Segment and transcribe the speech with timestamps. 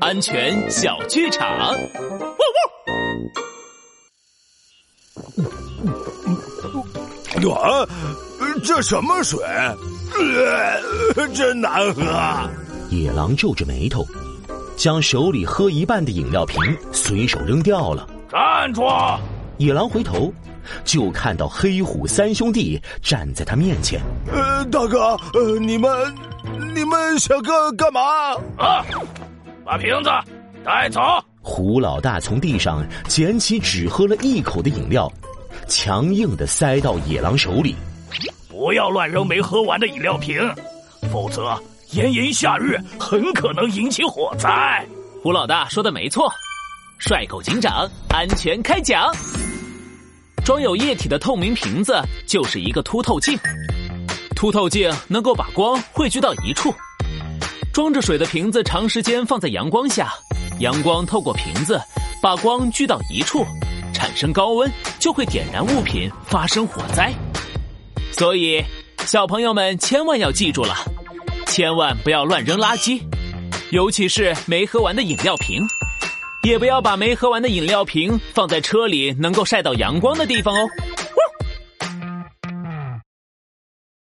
[0.00, 1.48] 安全小剧场。
[7.50, 7.86] 啊，
[8.62, 9.38] 这什么水？
[9.46, 12.02] 呃，真难喝！
[12.90, 14.06] 野狼皱着眉头，
[14.76, 16.62] 将手里喝一半的饮料瓶
[16.92, 18.08] 随手扔掉了。
[18.30, 18.82] 站住！
[19.56, 20.32] 野狼回头，
[20.84, 24.00] 就看到黑虎三兄弟站在他面前。
[24.32, 25.90] 呃，大哥，呃，你们，
[26.74, 28.00] 你们想干干嘛？
[28.58, 28.84] 啊！
[29.70, 30.10] 把瓶子
[30.64, 31.00] 带走！
[31.40, 35.08] 胡老大从地上捡起只喝了一口的饮料，
[35.68, 37.76] 强硬的塞到野狼手里。
[38.48, 40.36] 不要乱扔没喝完的饮料瓶，
[41.12, 41.56] 否则
[41.92, 44.84] 炎炎夏日很可能引起火灾。
[45.22, 46.28] 胡老大说的没错。
[46.98, 49.08] 帅狗警长，安全开讲。
[50.44, 53.38] 装有液体的透明瓶子就是一个凸透镜，
[54.34, 56.74] 凸透镜能够把光汇聚到一处。
[57.80, 60.12] 装着水的瓶子长时间放在阳光下，
[60.58, 61.80] 阳光透过瓶子
[62.20, 63.42] 把光聚到一处，
[63.94, 67.10] 产生高温，就会点燃物品，发生火灾。
[68.12, 68.62] 所以，
[69.06, 70.74] 小朋友们千万要记住了，
[71.46, 73.00] 千万不要乱扔垃圾，
[73.70, 75.66] 尤其是没喝完的饮料瓶。
[76.42, 80.68] 也不要把没喝完的饮料瓶放在车里能够晒到阳光的地方哦。